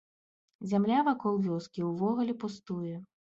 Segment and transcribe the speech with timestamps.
[0.71, 2.95] Зямля вакол вёскі ўвогуле пустуе.